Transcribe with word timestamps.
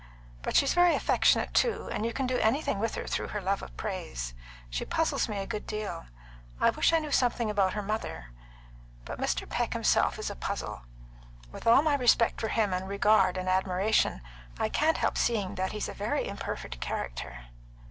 But 0.41 0.55
she's 0.55 0.73
very 0.73 0.95
affectionate, 0.95 1.53
too, 1.53 1.87
and 1.91 2.03
you 2.07 2.11
can 2.11 2.25
do 2.25 2.39
anything 2.39 2.79
with 2.79 2.95
her 2.95 3.05
through 3.05 3.27
her 3.27 3.39
love 3.39 3.61
of 3.61 3.77
praise. 3.77 4.33
She 4.67 4.83
puzzles 4.83 5.29
me 5.29 5.37
a 5.37 5.45
good 5.45 5.67
deal. 5.67 6.07
I 6.59 6.71
wish 6.71 6.91
I 6.91 6.97
knew 6.97 7.11
something 7.11 7.51
about 7.51 7.73
her 7.73 7.83
mother. 7.83 8.31
But 9.05 9.19
Mr. 9.19 9.47
Peck 9.47 9.73
himself 9.73 10.17
is 10.17 10.31
a 10.31 10.35
puzzle. 10.35 10.81
With 11.51 11.67
all 11.67 11.83
my 11.83 11.93
respect 11.93 12.41
for 12.41 12.47
him 12.47 12.73
and 12.73 12.87
regard 12.89 13.37
and 13.37 13.47
admiration, 13.47 14.21
I 14.57 14.69
can't 14.69 14.97
help 14.97 15.19
seeing 15.19 15.53
that 15.53 15.71
he's 15.71 15.87
a 15.87 15.93
very 15.93 16.27
imperfect 16.27 16.79
character." 16.81 17.49